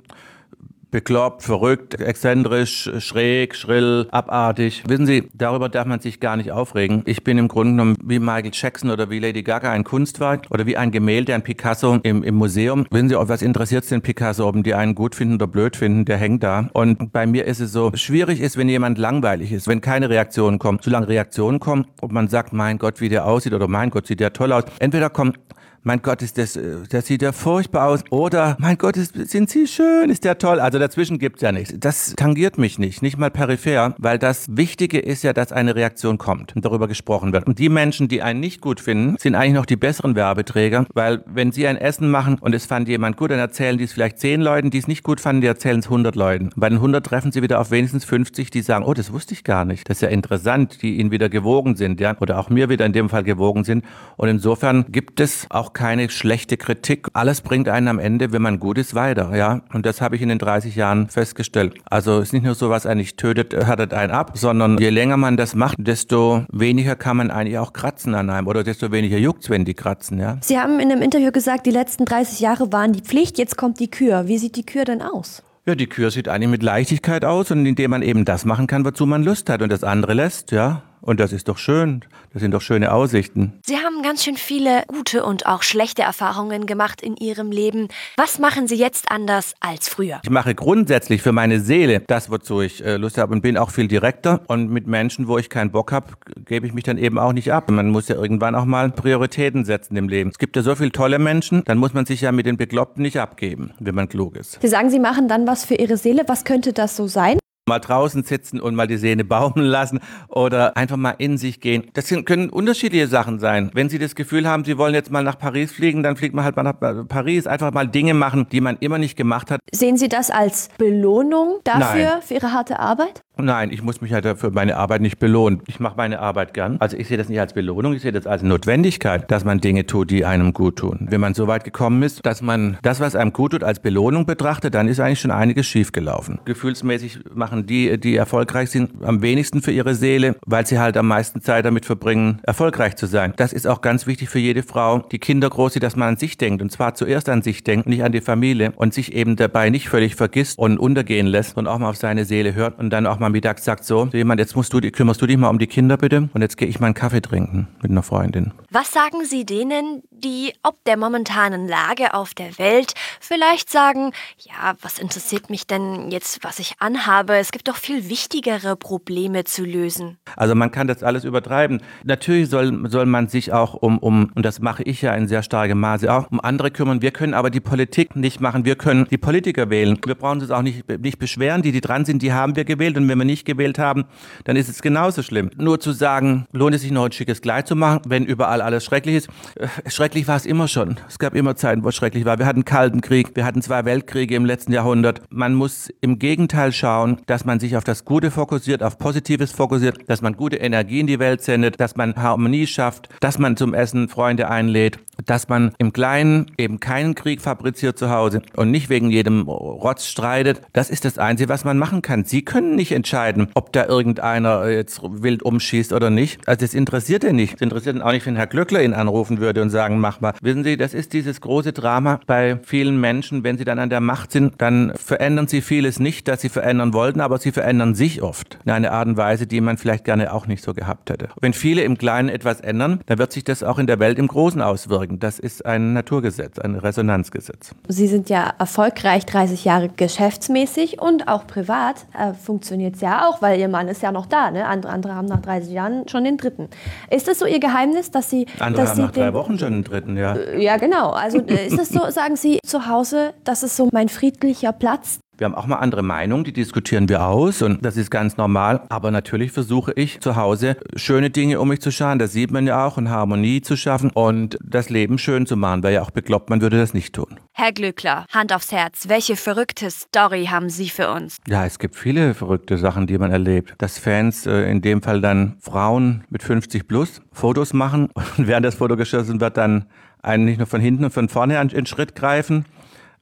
bekloppt, 0.93 1.41
verrückt, 1.41 1.99
exzentrisch, 1.99 2.89
schräg, 2.99 3.55
schrill, 3.55 4.07
abartig. 4.11 4.83
Wissen 4.87 5.07
Sie, 5.07 5.27
darüber 5.33 5.67
darf 5.67 5.87
man 5.87 5.99
sich 5.99 6.19
gar 6.19 6.37
nicht 6.37 6.51
aufregen. 6.51 7.01
Ich 7.05 7.23
bin 7.23 7.39
im 7.39 7.47
Grunde 7.47 7.71
genommen 7.71 7.97
wie 8.03 8.19
Michael 8.19 8.51
Jackson 8.53 8.91
oder 8.91 9.09
wie 9.09 9.17
Lady 9.17 9.41
Gaga 9.41 9.71
ein 9.71 9.83
Kunstwerk 9.83 10.45
oder 10.51 10.67
wie 10.67 10.77
ein 10.77 10.91
Gemälde, 10.91 11.33
ein 11.33 11.41
Picasso 11.41 11.97
im, 12.03 12.21
im 12.21 12.35
Museum. 12.35 12.85
Wissen 12.91 13.09
Sie, 13.09 13.15
was 13.17 13.41
interessiert 13.41 13.89
den 13.89 14.03
Picasso, 14.03 14.47
ob 14.47 14.63
die 14.63 14.75
einen 14.75 14.93
gut 14.93 15.15
finden 15.15 15.35
oder 15.35 15.47
blöd 15.47 15.75
finden, 15.75 16.05
der 16.05 16.17
hängt 16.17 16.43
da. 16.43 16.69
Und 16.73 17.11
bei 17.11 17.25
mir 17.25 17.45
ist 17.45 17.59
es 17.59 17.71
so, 17.71 17.91
schwierig 17.95 18.39
ist, 18.39 18.55
wenn 18.55 18.69
jemand 18.69 18.99
langweilig 18.99 19.51
ist, 19.51 19.67
wenn 19.67 19.81
keine 19.81 20.11
Reaktionen 20.11 20.59
kommen. 20.59 20.77
Solange 20.79 21.07
Reaktionen 21.07 21.59
kommen 21.59 21.87
und 22.01 22.11
man 22.11 22.27
sagt, 22.27 22.53
mein 22.53 22.77
Gott, 22.77 23.01
wie 23.01 23.09
der 23.09 23.25
aussieht 23.25 23.53
oder 23.53 23.67
mein 23.67 23.89
Gott, 23.89 24.05
sieht 24.05 24.19
der 24.19 24.31
toll 24.31 24.53
aus. 24.53 24.65
Entweder 24.77 25.09
kommt 25.09 25.39
mein 25.83 26.01
Gott, 26.01 26.21
ist 26.21 26.37
das, 26.37 26.55
äh, 26.55 26.77
das 26.89 27.07
sieht 27.07 27.21
ja 27.21 27.31
furchtbar 27.31 27.87
aus. 27.87 28.03
Oder, 28.09 28.55
mein 28.59 28.77
Gott, 28.77 28.97
ist, 28.97 29.15
sind 29.29 29.49
Sie 29.49 29.67
schön, 29.67 30.09
ist 30.09 30.23
der 30.23 30.37
toll. 30.37 30.59
Also 30.59 30.79
dazwischen 30.79 31.19
gibt's 31.19 31.41
ja 31.41 31.51
nichts. 31.51 31.73
Das 31.77 32.13
tangiert 32.15 32.57
mich 32.57 32.79
nicht, 32.79 33.01
nicht 33.01 33.17
mal 33.17 33.29
peripher, 33.29 33.93
weil 33.97 34.17
das 34.17 34.47
Wichtige 34.55 34.99
ist 34.99 35.23
ja, 35.23 35.33
dass 35.33 35.51
eine 35.51 35.75
Reaktion 35.75 36.17
kommt 36.17 36.55
und 36.55 36.63
darüber 36.63 36.87
gesprochen 36.87 37.33
wird. 37.33 37.45
Und 37.47 37.59
die 37.59 37.69
Menschen, 37.69 38.07
die 38.07 38.21
einen 38.21 38.39
nicht 38.39 38.61
gut 38.61 38.79
finden, 38.79 39.17
sind 39.19 39.35
eigentlich 39.35 39.53
noch 39.53 39.65
die 39.65 39.75
besseren 39.75 40.15
Werbeträger, 40.15 40.85
weil 40.93 41.23
wenn 41.25 41.51
Sie 41.51 41.67
ein 41.67 41.77
Essen 41.77 42.09
machen 42.09 42.37
und 42.39 42.55
es 42.55 42.65
fand 42.65 42.87
jemand 42.87 43.17
gut, 43.17 43.31
dann 43.31 43.39
erzählen 43.39 43.77
die 43.77 43.83
es 43.83 43.93
vielleicht 43.93 44.19
zehn 44.19 44.41
Leuten, 44.41 44.69
die 44.69 44.77
es 44.77 44.87
nicht 44.87 45.03
gut 45.03 45.19
fanden, 45.19 45.41
die 45.41 45.47
erzählen 45.47 45.79
es 45.79 45.85
100 45.85 46.15
Leuten. 46.15 46.51
Bei 46.55 46.69
den 46.69 46.77
100 46.77 47.05
treffen 47.05 47.31
Sie 47.31 47.41
wieder 47.41 47.59
auf 47.59 47.71
wenigstens 47.71 48.05
50, 48.05 48.49
die 48.49 48.61
sagen, 48.61 48.85
oh, 48.85 48.93
das 48.93 49.11
wusste 49.11 49.33
ich 49.33 49.43
gar 49.43 49.65
nicht. 49.65 49.89
Das 49.89 49.97
ist 49.97 50.01
ja 50.01 50.07
interessant, 50.07 50.81
die 50.81 50.97
Ihnen 50.97 51.11
wieder 51.11 51.27
gewogen 51.27 51.75
sind, 51.75 51.99
ja, 51.99 52.15
oder 52.21 52.39
auch 52.39 52.49
mir 52.49 52.69
wieder 52.69 52.85
in 52.85 52.93
dem 52.93 53.09
Fall 53.09 53.23
gewogen 53.23 53.63
sind. 53.65 53.83
Und 54.15 54.29
insofern 54.29 54.85
gibt 54.89 55.19
es 55.19 55.47
auch 55.49 55.72
keine 55.73 56.09
schlechte 56.09 56.57
Kritik. 56.57 57.07
Alles 57.13 57.41
bringt 57.41 57.69
einen 57.69 57.87
am 57.87 57.99
Ende, 57.99 58.31
wenn 58.31 58.41
man 58.41 58.59
gut 58.59 58.77
ist, 58.77 58.95
weiter. 58.95 59.35
Ja, 59.35 59.61
und 59.73 59.85
das 59.85 60.01
habe 60.01 60.15
ich 60.15 60.21
in 60.21 60.29
den 60.29 60.39
30 60.39 60.75
Jahren 60.75 61.09
festgestellt. 61.09 61.75
Also 61.85 62.17
es 62.17 62.29
ist 62.29 62.33
nicht 62.33 62.43
nur 62.43 62.55
so, 62.55 62.69
was 62.69 62.85
eigentlich 62.85 63.15
tötet, 63.15 63.53
härtet 63.53 63.93
einen 63.93 64.11
ab, 64.11 64.31
sondern 64.35 64.77
je 64.77 64.89
länger 64.89 65.17
man 65.17 65.37
das 65.37 65.55
macht, 65.55 65.77
desto 65.79 66.45
weniger 66.51 66.95
kann 66.95 67.17
man 67.17 67.31
eigentlich 67.31 67.57
auch 67.57 67.73
kratzen 67.73 68.15
an 68.15 68.29
einem 68.29 68.47
oder 68.47 68.63
desto 68.63 68.91
weniger 68.91 69.17
juckt's, 69.17 69.49
wenn 69.49 69.65
die 69.65 69.73
kratzen. 69.73 70.19
Ja. 70.19 70.37
Sie 70.41 70.59
haben 70.59 70.79
in 70.79 70.91
einem 70.91 71.01
Interview 71.01 71.31
gesagt, 71.31 71.65
die 71.65 71.71
letzten 71.71 72.05
30 72.05 72.39
Jahre 72.39 72.71
waren 72.71 72.93
die 72.93 73.01
Pflicht, 73.01 73.37
jetzt 73.37 73.57
kommt 73.57 73.79
die 73.79 73.89
Kür. 73.89 74.27
Wie 74.27 74.37
sieht 74.37 74.55
die 74.55 74.65
Kür 74.65 74.85
denn 74.85 75.01
aus? 75.01 75.43
Ja, 75.65 75.75
die 75.75 75.87
Kür 75.87 76.11
sieht 76.11 76.27
eigentlich 76.27 76.49
mit 76.49 76.63
Leichtigkeit 76.63 77.23
aus 77.23 77.49
und 77.49 77.65
indem 77.65 77.91
man 77.91 78.01
eben 78.01 78.25
das 78.25 78.43
machen 78.43 78.67
kann, 78.67 78.83
wozu 78.83 79.05
man 79.05 79.23
Lust 79.23 79.49
hat 79.49 79.61
und 79.61 79.71
das 79.71 79.83
andere 79.83 80.13
lässt, 80.13 80.51
ja. 80.51 80.83
Und 81.03 81.19
das 81.19 81.33
ist 81.33 81.49
doch 81.49 81.57
schön. 81.57 82.05
Das 82.31 82.41
sind 82.41 82.51
doch 82.51 82.61
schöne 82.61 82.93
Aussichten. 82.93 83.59
Sie 83.65 83.75
haben 83.75 84.01
ganz 84.03 84.23
schön 84.23 84.37
viele 84.37 84.83
gute 84.87 85.25
und 85.25 85.45
auch 85.45 85.61
schlechte 85.61 86.01
Erfahrungen 86.01 86.65
gemacht 86.65 87.01
in 87.01 87.17
Ihrem 87.17 87.51
Leben. 87.51 87.89
Was 88.15 88.39
machen 88.39 88.67
Sie 88.67 88.75
jetzt 88.75 89.11
anders 89.11 89.53
als 89.59 89.89
früher? 89.89 90.21
Ich 90.23 90.29
mache 90.29 90.55
grundsätzlich 90.55 91.21
für 91.21 91.33
meine 91.33 91.59
Seele 91.59 92.01
das, 92.07 92.31
wozu 92.31 92.61
ich 92.61 92.83
äh, 92.83 92.95
Lust 92.95 93.17
habe 93.17 93.33
und 93.33 93.41
bin 93.41 93.57
auch 93.57 93.69
viel 93.69 93.89
direkter. 93.89 94.41
Und 94.47 94.71
mit 94.71 94.87
Menschen, 94.87 95.27
wo 95.27 95.37
ich 95.37 95.49
keinen 95.49 95.71
Bock 95.71 95.91
habe, 95.91 96.07
gebe 96.45 96.65
ich 96.65 96.73
mich 96.73 96.85
dann 96.85 96.97
eben 96.97 97.19
auch 97.19 97.33
nicht 97.33 97.51
ab. 97.51 97.69
Man 97.69 97.89
muss 97.89 98.07
ja 98.07 98.15
irgendwann 98.15 98.55
auch 98.55 98.65
mal 98.65 98.89
Prioritäten 98.89 99.65
setzen 99.65 99.97
im 99.97 100.07
Leben. 100.07 100.29
Es 100.29 100.37
gibt 100.37 100.55
ja 100.55 100.61
so 100.61 100.73
viele 100.73 100.93
tolle 100.93 101.19
Menschen, 101.19 101.63
dann 101.65 101.79
muss 101.79 101.93
man 101.93 102.05
sich 102.05 102.21
ja 102.21 102.31
mit 102.31 102.45
den 102.45 102.55
Bekloppten 102.55 103.03
nicht 103.03 103.19
abgeben, 103.19 103.73
wenn 103.79 103.93
man 103.93 104.07
klug 104.07 104.37
ist. 104.37 104.59
Sie 104.61 104.69
sagen, 104.69 104.89
Sie 104.89 104.99
machen 104.99 105.27
dann 105.27 105.45
was 105.47 105.65
für 105.65 105.75
Ihre 105.75 105.97
Seele. 105.97 106.23
Was 106.27 106.45
könnte 106.45 106.71
das 106.71 106.95
so 106.95 107.07
sein? 107.07 107.39
Mal 107.67 107.79
draußen 107.79 108.23
sitzen 108.23 108.59
und 108.59 108.75
mal 108.75 108.87
die 108.87 108.97
Sehne 108.97 109.23
baumeln 109.33 109.65
lassen 109.67 109.99
oder 110.27 110.75
einfach 110.75 110.97
mal 110.97 111.15
in 111.17 111.37
sich 111.37 111.61
gehen. 111.61 111.89
Das 111.93 112.09
können 112.25 112.49
unterschiedliche 112.49 113.07
Sachen 113.07 113.39
sein. 113.39 113.71
Wenn 113.73 113.89
Sie 113.89 113.99
das 113.99 114.15
Gefühl 114.15 114.47
haben, 114.47 114.65
Sie 114.65 114.77
wollen 114.77 114.93
jetzt 114.93 115.11
mal 115.11 115.23
nach 115.23 115.37
Paris 115.37 115.71
fliegen, 115.71 116.03
dann 116.03 116.15
fliegt 116.15 116.35
man 116.35 116.43
halt 116.43 116.55
mal 116.55 116.63
nach 116.63 117.07
Paris. 117.07 117.47
Einfach 117.47 117.71
mal 117.71 117.87
Dinge 117.87 118.13
machen, 118.13 118.47
die 118.51 118.61
man 118.61 118.77
immer 118.79 118.97
nicht 118.97 119.15
gemacht 119.15 119.49
hat. 119.49 119.61
Sehen 119.71 119.97
Sie 119.97 120.09
das 120.09 120.29
als 120.29 120.69
Belohnung 120.77 121.59
dafür, 121.63 122.03
Nein. 122.03 122.21
für 122.21 122.33
Ihre 122.35 122.51
harte 122.51 122.79
Arbeit? 122.79 123.21
Nein, 123.37 123.71
ich 123.71 123.81
muss 123.81 123.99
mich 123.99 124.13
halt 124.13 124.27
für 124.37 124.51
meine 124.51 124.77
Arbeit 124.77 125.01
nicht 125.01 125.17
belohnen. 125.17 125.61
Ich 125.65 125.79
mache 125.79 125.95
meine 125.97 126.19
Arbeit 126.19 126.53
gern. 126.53 126.77
Also 126.79 126.97
ich 126.97 127.07
sehe 127.07 127.17
das 127.17 127.29
nicht 127.29 127.39
als 127.39 127.53
Belohnung, 127.53 127.93
ich 127.93 128.03
sehe 128.03 128.11
das 128.11 128.27
als 128.27 128.43
Notwendigkeit, 128.43 129.29
dass 129.31 129.43
man 129.43 129.59
Dinge 129.59 129.87
tut, 129.87 130.11
die 130.11 130.23
einem 130.23 130.53
gut 130.53 130.77
tun. 130.77 131.07
Wenn 131.09 131.19
man 131.19 131.33
so 131.33 131.47
weit 131.47 131.63
gekommen 131.63 132.03
ist, 132.03 132.23
dass 132.25 132.43
man 132.43 132.77
das, 132.83 132.99
was 132.99 133.15
einem 133.15 133.33
gut 133.33 133.51
tut, 133.51 133.63
als 133.63 133.79
Belohnung 133.79 134.27
betrachtet, 134.27 134.75
dann 134.75 134.87
ist 134.87 134.99
eigentlich 134.99 135.19
schon 135.19 135.31
einiges 135.31 135.65
schiefgelaufen. 135.65 136.39
Gefühlsmäßig 136.45 137.21
machen 137.33 137.65
die, 137.65 137.99
die 137.99 138.15
erfolgreich 138.15 138.69
sind, 138.69 139.03
am 139.03 139.23
wenigsten 139.23 139.61
für 139.61 139.71
ihre 139.71 139.95
Seele, 139.95 140.35
weil 140.45 140.67
sie 140.67 140.77
halt 140.77 140.95
am 140.95 141.07
meisten 141.07 141.41
Zeit 141.41 141.65
damit 141.65 141.85
verbringen, 141.85 142.39
erfolgreich 142.43 142.95
zu 142.97 143.07
sein. 143.07 143.33
Das 143.35 143.51
ist 143.51 143.65
auch 143.65 143.81
ganz 143.81 144.05
wichtig 144.05 144.29
für 144.29 144.39
jede 144.39 144.61
Frau, 144.61 144.99
die 144.99 145.19
Kinder 145.19 145.49
groß 145.49 145.73
sieht, 145.73 145.83
dass 145.83 145.95
man 145.95 146.09
an 146.09 146.17
sich 146.17 146.37
denkt. 146.37 146.61
Und 146.61 146.71
zwar 146.71 146.93
zuerst 146.93 147.29
an 147.29 147.41
sich 147.41 147.63
denkt, 147.63 147.87
nicht 147.87 148.03
an 148.03 148.11
die 148.11 148.21
Familie 148.21 148.73
und 148.75 148.93
sich 148.93 149.13
eben 149.13 149.35
dabei 149.35 149.71
nicht 149.71 149.89
völlig 149.89 150.15
vergisst 150.15 150.59
und 150.59 150.77
untergehen 150.77 151.25
lässt 151.25 151.57
und 151.57 151.67
auch 151.67 151.79
mal 151.79 151.89
auf 151.89 151.97
seine 151.97 152.25
Seele 152.25 152.53
hört 152.53 152.77
und 152.77 152.91
dann 152.91 153.07
auch 153.07 153.19
mal 153.19 153.22
mittags 153.29 153.63
sagt 153.63 153.85
so, 153.85 154.09
jemand, 154.13 154.39
jetzt 154.39 154.55
musst 154.55 154.73
du, 154.73 154.81
kümmerst 154.81 155.21
du 155.21 155.27
dich 155.27 155.37
mal 155.37 155.49
um 155.49 155.59
die 155.59 155.67
Kinder 155.67 155.97
bitte 155.97 156.29
und 156.33 156.41
jetzt 156.41 156.57
gehe 156.57 156.67
ich 156.67 156.79
mal 156.79 156.87
einen 156.87 156.95
Kaffee 156.95 157.21
trinken 157.21 157.67
mit 157.81 157.91
einer 157.91 158.03
Freundin. 158.03 158.53
Was 158.69 158.91
sagen 158.91 159.25
Sie 159.25 159.45
denen, 159.45 160.03
die 160.23 160.53
ob 160.63 160.83
der 160.85 160.97
momentanen 160.97 161.67
Lage 161.67 162.13
auf 162.13 162.33
der 162.33 162.57
Welt 162.57 162.93
vielleicht 163.19 163.69
sagen, 163.69 164.11
ja, 164.39 164.73
was 164.81 164.99
interessiert 164.99 165.49
mich 165.49 165.67
denn 165.67 166.11
jetzt, 166.11 166.43
was 166.43 166.59
ich 166.59 166.75
anhabe? 166.79 167.35
Es 167.35 167.51
gibt 167.51 167.67
doch 167.67 167.77
viel 167.77 168.09
wichtigere 168.09 168.75
Probleme 168.75 169.43
zu 169.43 169.65
lösen. 169.65 170.17
Also 170.35 170.55
man 170.55 170.71
kann 170.71 170.87
das 170.87 171.03
alles 171.03 171.23
übertreiben. 171.23 171.81
Natürlich 172.03 172.49
soll, 172.49 172.89
soll 172.89 173.05
man 173.05 173.27
sich 173.27 173.53
auch 173.53 173.73
um, 173.73 173.97
um, 173.97 174.31
und 174.35 174.45
das 174.45 174.59
mache 174.59 174.83
ich 174.83 175.01
ja 175.01 175.13
in 175.15 175.27
sehr 175.27 175.43
starkem 175.43 175.79
Maße 175.79 176.11
auch, 176.11 176.31
um 176.31 176.39
andere 176.39 176.71
kümmern. 176.71 177.01
Wir 177.01 177.11
können 177.11 177.33
aber 177.33 177.49
die 177.49 177.59
Politik 177.59 178.15
nicht 178.15 178.39
machen. 178.39 178.65
Wir 178.65 178.75
können 178.75 179.07
die 179.09 179.17
Politiker 179.17 179.69
wählen. 179.69 179.99
Wir 180.05 180.15
brauchen 180.15 180.41
uns 180.41 180.51
auch 180.51 180.61
nicht, 180.61 180.87
nicht 181.01 181.19
beschweren. 181.19 181.61
Die, 181.61 181.71
die 181.71 181.81
dran 181.81 182.05
sind, 182.05 182.21
die 182.21 182.33
haben 182.33 182.55
wir 182.55 182.65
gewählt. 182.65 182.97
Und 182.97 183.07
wenn 183.09 183.17
wir 183.17 183.25
nicht 183.25 183.45
gewählt 183.45 183.79
haben, 183.79 184.05
dann 184.45 184.55
ist 184.55 184.69
es 184.69 184.81
genauso 184.81 185.21
schlimm. 185.21 185.51
Nur 185.57 185.79
zu 185.79 185.91
sagen, 185.91 186.45
lohnt 186.51 186.75
es 186.75 186.81
sich 186.81 186.91
noch 186.91 187.05
ein 187.05 187.11
schickes 187.11 187.41
Kleid 187.41 187.67
zu 187.67 187.75
machen, 187.75 188.01
wenn 188.07 188.25
überall 188.25 188.61
alles 188.61 188.85
schrecklich 188.85 189.15
ist. 189.15 189.29
Äh, 189.55 189.67
schrecklich 190.13 190.27
war 190.27 190.35
es 190.35 190.45
immer 190.45 190.67
schon. 190.67 190.97
Es 191.09 191.17
gab 191.17 191.33
immer 191.33 191.55
Zeiten, 191.55 191.83
wo 191.83 191.89
es 191.89 191.95
schrecklich 191.95 192.23
war. 192.23 192.37
Wir 192.37 192.45
hatten 192.45 192.65
Kalten 192.65 193.01
Krieg, 193.01 193.35
wir 193.35 193.45
hatten 193.45 193.63
zwei 193.63 193.83
Weltkriege 193.83 194.35
im 194.35 194.45
letzten 194.45 194.71
Jahrhundert. 194.71 195.21
Man 195.31 195.55
muss 195.55 195.91
im 196.01 196.19
Gegenteil 196.19 196.71
schauen, 196.71 197.17
dass 197.25 197.45
man 197.45 197.59
sich 197.59 197.75
auf 197.77 197.83
das 197.83 198.05
Gute 198.05 198.29
fokussiert, 198.29 198.83
auf 198.83 198.99
Positives 198.99 199.51
fokussiert, 199.51 199.97
dass 200.07 200.21
man 200.21 200.37
gute 200.37 200.57
Energie 200.57 200.99
in 200.99 201.07
die 201.07 201.17
Welt 201.17 201.41
sendet, 201.41 201.79
dass 201.79 201.95
man 201.95 202.15
Harmonie 202.15 202.67
schafft, 202.67 203.09
dass 203.21 203.39
man 203.39 203.57
zum 203.57 203.73
Essen 203.73 204.07
Freunde 204.07 204.51
einlädt, 204.51 204.99
dass 205.25 205.49
man 205.49 205.73
im 205.79 205.93
Kleinen 205.93 206.51
eben 206.59 206.79
keinen 206.79 207.15
Krieg 207.15 207.41
fabriziert 207.41 207.97
zu 207.97 208.11
Hause 208.11 208.43
und 208.55 208.69
nicht 208.69 208.89
wegen 208.89 209.09
jedem 209.09 209.47
Rotz 209.47 210.05
streitet. 210.05 210.61
Das 210.73 210.91
ist 210.91 211.05
das 211.05 211.17
Einzige, 211.17 211.49
was 211.49 211.65
man 211.65 211.79
machen 211.79 212.03
kann. 212.03 212.23
Sie 212.23 212.43
können 212.43 212.75
nicht 212.75 212.91
entscheiden, 212.91 213.47
ob 213.55 213.73
da 213.73 213.87
irgendeiner 213.87 214.69
jetzt 214.69 215.01
wild 215.03 215.41
umschießt 215.41 215.91
oder 215.91 216.11
nicht. 216.11 216.47
Also 216.47 216.61
das 216.61 216.75
interessiert 216.75 217.23
ihn 217.23 217.35
nicht. 217.35 217.53
Das 217.53 217.61
interessiert 217.61 217.95
ihn 217.95 218.01
auch 218.03 218.11
nicht, 218.11 218.27
wenn 218.27 218.35
Herr 218.35 218.47
Glöckler 218.47 218.83
ihn 218.83 218.93
anrufen 218.93 219.39
würde 219.39 219.61
und 219.61 219.71
sagen, 219.71 220.02
mach 220.03 220.19
mal. 220.19 220.33
Wissen 220.41 220.65
Sie, 220.65 220.75
das 220.75 220.93
ist 220.93 221.13
dieses 221.13 221.39
große 221.39 221.71
Drama 221.71 222.19
bei 222.27 222.59
vielen 222.63 222.99
Menschen. 222.99 223.45
Wenn 223.45 223.57
sie 223.57 223.63
dann 223.63 223.79
an 223.79 223.89
der 223.89 224.01
Macht 224.01 224.33
sind, 224.33 224.55
dann 224.57 224.91
verändern 224.95 225.47
sie 225.47 225.61
vieles 225.61 225.97
nicht, 225.97 226.27
das 226.27 226.41
sie 226.41 226.49
verändern 226.49 226.93
wollten, 226.93 227.21
aber 227.21 227.37
sie 227.37 227.53
verändern 227.53 227.95
sich 227.95 228.21
oft 228.21 228.59
in 228.65 228.71
eine 228.71 228.91
Art 228.91 229.07
und 229.07 229.15
Weise, 229.15 229.47
die 229.47 229.61
man 229.61 229.77
vielleicht 229.77 230.03
gerne 230.03 230.33
auch 230.33 230.45
nicht 230.45 230.61
so 230.61 230.73
gehabt 230.73 231.09
hätte. 231.09 231.29
Wenn 231.39 231.53
viele 231.53 231.83
im 231.83 231.97
Kleinen 231.97 232.27
etwas 232.27 232.59
ändern, 232.59 232.99
dann 233.05 233.17
wird 233.17 233.31
sich 233.31 233.45
das 233.45 233.63
auch 233.63 233.79
in 233.79 233.87
der 233.87 233.99
Welt 233.99 234.19
im 234.19 234.27
Großen 234.27 234.61
auswirken. 234.61 235.19
Das 235.19 235.39
ist 235.39 235.65
ein 235.65 235.93
Naturgesetz, 235.93 236.59
ein 236.59 236.75
Resonanzgesetz. 236.75 237.73
Sie 237.87 238.07
sind 238.07 238.29
ja 238.29 238.53
erfolgreich 238.59 239.25
30 239.25 239.63
Jahre 239.63 239.87
geschäftsmäßig 239.87 241.01
und 241.01 241.29
auch 241.29 241.47
privat 241.47 242.05
äh, 242.19 242.33
funktioniert 242.33 242.95
es 242.95 243.01
ja 243.01 243.29
auch, 243.29 243.41
weil 243.41 243.57
Ihr 243.57 243.69
Mann 243.69 243.87
ist 243.87 244.01
ja 244.01 244.11
noch 244.11 244.25
da. 244.25 244.51
Ne? 244.51 244.67
Andere, 244.67 244.91
andere 244.91 245.15
haben 245.15 245.27
nach 245.27 245.41
30 245.41 245.71
Jahren 245.71 246.09
schon 246.09 246.25
den 246.25 246.35
dritten. 246.35 246.67
Ist 247.09 247.29
das 247.29 247.39
so 247.39 247.45
Ihr 247.45 247.61
Geheimnis, 247.61 248.11
dass 248.11 248.29
Sie. 248.29 248.47
Andere 248.59 248.81
dass 248.81 248.89
haben 248.91 248.95
Sie 248.97 249.01
nach 249.03 249.11
drei 249.11 249.33
Wochen 249.33 249.57
schon 249.57 249.82
dritten, 249.83 250.17
ja. 250.17 250.37
Ja, 250.57 250.77
genau. 250.77 251.11
Also 251.11 251.39
äh, 251.39 251.67
ist 251.67 251.79
es 251.79 251.89
so, 251.89 252.09
sagen 252.09 252.35
Sie 252.35 252.59
zu 252.65 252.87
Hause, 252.87 253.33
das 253.43 253.63
ist 253.63 253.75
so 253.75 253.89
mein 253.91 254.09
friedlicher 254.09 254.71
Platz, 254.71 255.19
wir 255.35 255.45
haben 255.45 255.55
auch 255.55 255.65
mal 255.65 255.77
andere 255.77 256.03
Meinungen, 256.03 256.43
die 256.43 256.53
diskutieren 256.53 257.09
wir 257.09 257.25
aus 257.25 257.63
und 257.63 257.83
das 257.83 257.97
ist 257.97 258.11
ganz 258.11 258.37
normal. 258.37 258.83
Aber 258.89 259.09
natürlich 259.09 259.51
versuche 259.51 259.91
ich 259.95 260.21
zu 260.21 260.35
Hause 260.35 260.77
schöne 260.95 261.31
Dinge 261.31 261.59
um 261.59 261.69
mich 261.69 261.81
zu 261.81 261.91
schauen. 261.91 262.19
Das 262.19 262.33
sieht 262.33 262.51
man 262.51 262.67
ja 262.67 262.85
auch, 262.85 262.97
und 262.97 263.09
Harmonie 263.09 263.61
zu 263.61 263.75
schaffen 263.75 264.11
und 264.11 264.57
das 264.63 264.89
Leben 264.89 265.17
schön 265.17 265.47
zu 265.47 265.57
machen. 265.57 265.81
Wäre 265.81 265.93
ja 265.95 266.01
auch 266.03 266.11
bekloppt, 266.11 266.51
man 266.51 266.61
würde 266.61 266.77
das 266.77 266.93
nicht 266.93 267.13
tun. 267.15 267.39
Herr 267.55 267.71
Glückler, 267.71 268.25
Hand 268.33 268.51
aufs 268.53 268.71
Herz, 268.71 269.07
welche 269.07 269.35
verrückte 269.35 269.89
Story 269.91 270.47
haben 270.49 270.69
Sie 270.69 270.89
für 270.89 271.11
uns? 271.11 271.37
Ja, 271.47 271.65
es 271.65 271.79
gibt 271.79 271.95
viele 271.95 272.33
verrückte 272.33 272.77
Sachen, 272.77 273.07
die 273.07 273.17
man 273.17 273.31
erlebt. 273.31 273.75
Dass 273.77 273.97
Fans, 273.97 274.45
äh, 274.45 274.69
in 274.69 274.81
dem 274.81 275.01
Fall 275.01 275.21
dann 275.21 275.57
Frauen 275.59 276.23
mit 276.29 276.43
50 276.43 276.87
plus, 276.87 277.21
Fotos 277.31 277.73
machen 277.73 278.09
und 278.37 278.47
während 278.47 278.65
das 278.65 278.75
Foto 278.75 278.97
geschossen 278.97 279.39
wird, 279.39 279.57
dann 279.57 279.85
einen 280.21 280.45
nicht 280.45 280.57
nur 280.57 280.67
von 280.67 280.81
hinten 280.81 281.05
und 281.05 281.11
von 281.11 281.29
vorne 281.29 281.61
in 281.61 281.85
Schritt 281.85 282.15
greifen 282.15 282.65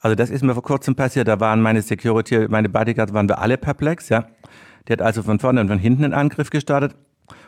also 0.01 0.15
das 0.15 0.31
ist 0.31 0.43
mir 0.43 0.53
vor 0.53 0.63
kurzem 0.63 0.95
passiert, 0.95 1.27
da 1.27 1.39
waren 1.39 1.61
meine 1.61 1.81
Security, 1.83 2.47
meine 2.49 2.69
Bodyguards 2.69 3.13
waren 3.13 3.29
wir 3.29 3.37
alle 3.37 3.57
perplex, 3.57 4.09
ja. 4.09 4.25
Der 4.87 4.93
hat 4.93 5.01
also 5.03 5.21
von 5.21 5.39
vorne 5.39 5.61
und 5.61 5.67
von 5.67 5.77
hinten 5.77 6.03
einen 6.03 6.13
Angriff 6.13 6.49
gestartet. 6.49 6.95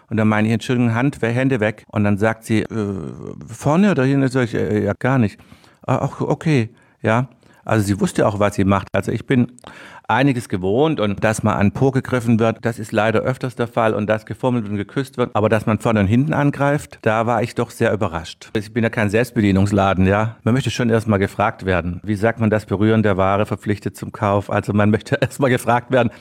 Und 0.09 0.17
dann 0.17 0.27
meine 0.27 0.47
ich, 0.47 0.53
Entschuldigung, 0.53 0.93
Hand, 0.93 1.19
Hände 1.19 1.59
weg. 1.59 1.83
Und 1.87 2.03
dann 2.03 2.19
sagt 2.19 2.43
sie, 2.43 2.61
äh, 2.61 2.67
vorne 3.47 3.89
oder 3.89 4.03
hinten? 4.03 4.27
Sag 4.27 4.43
ich, 4.43 4.53
äh, 4.53 4.83
ja, 4.85 4.93
gar 4.93 5.17
nicht. 5.17 5.39
Ach, 5.85 6.21
okay, 6.21 6.69
ja. 7.01 7.27
Also 7.65 7.85
sie 7.85 7.99
wusste 7.99 8.27
auch, 8.27 8.39
was 8.39 8.55
sie 8.55 8.65
macht. 8.65 8.87
Also 8.93 9.11
ich 9.11 9.25
bin 9.25 9.53
einiges 10.07 10.49
gewohnt 10.49 10.99
und 10.99 11.23
dass 11.23 11.43
man 11.43 11.55
an 11.55 11.71
Po 11.71 11.91
gegriffen 11.91 12.39
wird, 12.39 12.57
das 12.61 12.77
ist 12.77 12.91
leider 12.91 13.21
öfters 13.21 13.55
der 13.55 13.67
Fall 13.67 13.93
und 13.93 14.07
dass 14.07 14.25
gefummelt 14.25 14.67
und 14.67 14.75
geküsst 14.75 15.17
wird. 15.17 15.31
Aber 15.33 15.47
dass 15.49 15.65
man 15.65 15.79
vorne 15.79 16.01
und 16.01 16.07
hinten 16.07 16.33
angreift, 16.33 16.99
da 17.03 17.25
war 17.25 17.41
ich 17.41 17.55
doch 17.55 17.69
sehr 17.69 17.93
überrascht. 17.93 18.49
Ich 18.53 18.73
bin 18.73 18.83
ja 18.83 18.89
kein 18.89 19.09
Selbstbedienungsladen, 19.09 20.05
ja. 20.05 20.37
Man 20.43 20.53
möchte 20.53 20.71
schon 20.71 20.89
erstmal 20.89 21.19
gefragt 21.19 21.65
werden. 21.65 22.01
Wie 22.03 22.15
sagt 22.15 22.39
man 22.39 22.49
das 22.49 22.65
Berühren 22.65 23.01
der 23.01 23.17
Ware 23.17 23.45
verpflichtet 23.45 23.95
zum 23.95 24.11
Kauf? 24.11 24.49
Also 24.49 24.73
man 24.73 24.89
möchte 24.89 25.15
erstmal 25.21 25.49
gefragt 25.49 25.91
werden, 25.91 26.11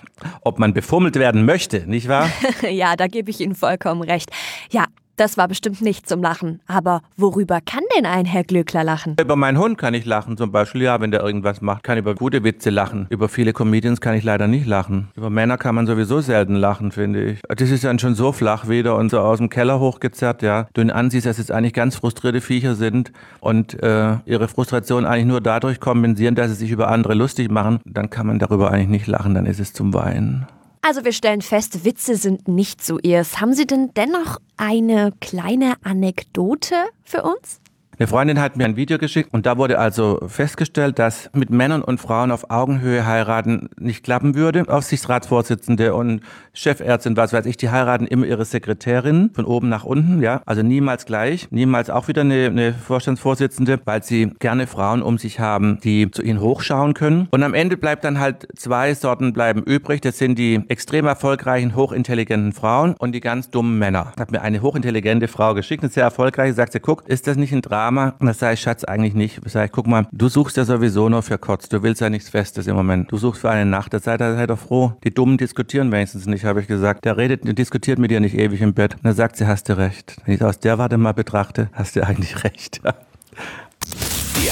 ob 0.42 0.59
man 0.59 0.73
befummelt 0.75 1.16
werden 1.16 1.45
möchte, 1.45 1.88
nicht 1.88 2.09
wahr? 2.09 2.28
ja, 2.71 2.95
da 2.97 3.09
gebe 3.09 3.31
ich 3.31 3.40
Ihnen 3.40 3.54
vollkommen 3.54 4.02
recht. 4.02 4.31
Ja, 4.71 4.85
das 5.23 5.37
war 5.37 5.47
bestimmt 5.47 5.81
nicht 5.81 6.09
zum 6.09 6.21
Lachen. 6.21 6.61
Aber 6.67 7.00
worüber 7.17 7.61
kann 7.64 7.85
denn 7.97 8.07
ein 8.07 8.25
Herr 8.25 8.43
Glöckler 8.43 8.83
lachen? 8.83 9.14
Über 9.21 9.37
meinen 9.37 9.57
Hund 9.57 9.79
kann 9.79 9.95
ich 9.95 10.05
lachen 10.05 10.37
zum 10.37 10.50
Beispiel, 10.50 10.83
ja, 10.83 11.00
wenn 11.00 11.12
der 11.12 11.23
irgendwas 11.23 11.61
macht. 11.61 11.85
Kann 11.85 11.97
über 11.97 12.17
gute 12.17 12.43
Witze 12.43 12.71
lachen. 12.71 13.07
Über 13.09 13.29
viele 13.29 13.52
Comedians 13.52 14.00
kann 14.00 14.17
ich 14.17 14.25
leider 14.25 14.49
nicht 14.49 14.67
lachen. 14.67 15.09
Über 15.14 15.31
Männer 15.31 15.59
kann 15.59 15.76
man 15.76 15.87
sowieso 15.87 16.21
selten 16.21 16.57
lachen, 16.57 16.91
finde 16.91 17.23
ich. 17.23 17.41
Das 17.49 17.71
ist 17.71 17.85
dann 17.85 18.00
schon 18.00 18.17
so 18.17 18.33
flach 18.33 18.69
wieder 18.69 18.97
und 18.97 19.11
so 19.11 19.21
aus 19.21 19.38
dem 19.38 19.49
Keller 19.49 19.79
hochgezerrt, 19.79 20.43
ja. 20.43 20.67
Du 20.75 20.81
ihn 20.81 20.91
ansiehst, 20.91 21.26
dass 21.26 21.38
es 21.38 21.52
eigentlich 21.52 21.73
ganz 21.73 21.95
frustrierte 21.95 22.41
Viecher 22.41 22.75
sind 22.75 23.12
und 23.38 23.81
äh, 23.81 24.17
ihre 24.26 24.49
Frustration 24.49 25.07
eigentlich 25.07 25.26
nur 25.26 25.41
dadurch 25.41 25.79
kompensieren, 25.79 26.35
dass 26.35 26.49
sie 26.49 26.57
sich 26.57 26.73
über 26.73 26.88
andere 26.88 27.14
lustig 27.14 27.49
machen. 27.49 27.79
Dann 27.85 28.11
kann 28.11 28.26
man 28.26 28.41
darüber 28.41 28.73
eigentlich 28.73 28.88
nicht 28.88 29.07
lachen, 29.07 29.35
dann 29.35 29.47
ist 29.47 29.61
es 29.61 29.73
zum 29.73 29.95
Weinen. 29.95 30.49
Also 30.85 31.05
wir 31.05 31.12
stellen 31.12 31.43
fest, 31.43 31.85
Witze 31.85 32.17
sind 32.17 32.49
nicht 32.49 32.85
so 32.85 32.99
ihrs. 32.99 33.41
Haben 33.41 33.55
Sie 33.55 33.69
denn 33.69 33.91
dennoch 33.95 34.39
eine 34.57 35.12
kleine 35.21 35.75
Anekdote 35.85 36.75
für 37.05 37.23
uns? 37.23 37.62
Eine 38.03 38.09
Freundin 38.09 38.41
hat 38.41 38.57
mir 38.57 38.65
ein 38.65 38.75
Video 38.75 38.99
geschickt 38.99 39.33
und 39.33 39.47
da 39.47 39.59
wurde 39.59 39.79
also 39.79 40.19
festgestellt, 40.27 40.99
dass 40.99 41.31
mit 41.35 41.51
Männern 41.51 41.83
und 41.83 42.01
Frauen 42.01 42.33
auf 42.33 42.51
Augenhöhe 42.51 43.07
heiraten 43.07 43.69
nicht 43.79 44.03
klappen 44.03 44.35
würde. 44.35 44.65
Aufsichtsratsvorsitzende 44.67 45.95
und 45.95 46.23
Chefärztin, 46.53 47.17
was 47.17 47.33
weiß 47.33 47.47
ich, 47.47 47.57
die 47.57 47.71
heiraten 47.71 48.09
immer 48.09 48.27
ihre 48.27 48.45
Sekretärin 48.45 49.31
von 49.33 49.45
oben 49.45 49.69
nach 49.69 49.85
unten, 49.85 50.21
ja. 50.21 50.43
Also 50.47 50.65
niemals 50.65 51.07
gleich. 51.07 51.47
Niemals 51.53 51.91
auch 51.91 52.09
wieder 52.09 52.23
eine, 52.23 52.47
eine 52.47 52.73
Vorstandsvorsitzende, 52.73 53.79
weil 53.85 54.03
sie 54.03 54.33
gerne 54.41 54.67
Frauen 54.67 55.01
um 55.01 55.17
sich 55.17 55.39
haben, 55.39 55.79
die 55.85 56.11
zu 56.11 56.23
ihnen 56.23 56.41
hochschauen 56.41 56.95
können. 56.95 57.29
Und 57.31 57.45
am 57.45 57.55
Ende 57.55 57.77
bleibt 57.77 58.03
dann 58.03 58.19
halt 58.19 58.49
zwei 58.57 58.95
Sorten 58.95 59.33
bleiben 59.33 59.63
übrig. 59.63 60.01
Das 60.01 60.19
sind 60.19 60.41
die 60.41 60.61
extrem 60.67 61.07
erfolgreichen, 61.07 61.77
hochintelligenten 61.77 62.53
Frauen 62.53 62.97
und 62.99 63.13
die 63.13 63.21
ganz 63.21 63.51
dummen 63.51 63.79
Männer. 63.79 64.13
Hat 64.19 64.33
mir 64.33 64.43
eine 64.43 64.61
hochintelligente 64.61 65.29
Frau 65.29 65.55
geschickt, 65.55 65.85
eine 65.85 65.93
sehr 65.93 66.03
erfolgreiche, 66.03 66.55
sagt 66.55 66.73
sie, 66.73 66.81
guck, 66.81 67.07
ist 67.07 67.29
das 67.29 67.37
nicht 67.37 67.53
ein 67.53 67.63
Drama? 67.63 67.92
Drama. 67.93 68.15
Und 68.19 68.27
das 68.27 68.43
ich, 68.43 68.61
Schatz, 68.61 68.85
eigentlich 68.85 69.15
nicht. 69.15 69.41
Ich 69.45 69.53
sage, 69.53 69.71
guck 69.71 69.87
mal, 69.87 70.07
du 70.13 70.29
suchst 70.29 70.57
ja 70.57 70.65
sowieso 70.65 71.09
nur 71.09 71.23
für 71.23 71.39
Kotz. 71.39 71.69
Du 71.69 71.83
willst 71.83 72.01
ja 72.01 72.09
nichts 72.11 72.31
Festes 72.31 72.67
im 72.67 72.75
Moment. 72.77 73.13
Du 73.13 73.19
suchst 73.19 73.43
für 73.43 73.51
eine 73.51 73.69
Nacht. 73.69 73.93
Das 73.93 74.05
seid 74.05 74.21
ihr 74.21 74.35
seid 74.35 74.51
doch 74.51 74.59
froh. 74.59 74.93
Die 75.05 75.13
Dummen 75.13 75.37
diskutieren 75.37 75.93
wenigstens 75.93 76.27
nicht, 76.27 76.45
habe 76.45 76.61
ich 76.61 76.67
gesagt. 76.67 77.05
Der 77.05 77.17
redet, 77.17 77.45
der 77.45 77.53
diskutiert 77.53 77.99
mit 77.99 78.11
dir 78.11 78.21
nicht 78.21 78.35
ewig 78.35 78.61
im 78.61 78.75
Bett. 78.75 78.95
Und 78.95 79.05
dann 79.05 79.15
sagt 79.15 79.37
sie, 79.37 79.47
hast 79.47 79.69
du 79.69 79.77
recht. 79.77 80.17
Wenn 80.25 80.35
ich 80.35 80.41
es 80.41 80.47
aus 80.47 80.59
der 80.59 80.79
Warte 80.79 80.97
mal 80.97 81.13
betrachte, 81.13 81.69
hast 81.73 81.97
du 81.97 82.07
eigentlich 82.07 82.43
recht. 82.45 82.81
Der 82.83 82.93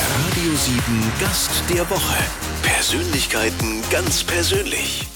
Radio 0.00 0.54
7 0.54 0.82
Gast 1.20 1.62
der 1.72 1.88
Woche. 1.88 2.18
Persönlichkeiten 2.62 3.82
ganz 3.90 4.22
persönlich. 4.22 5.06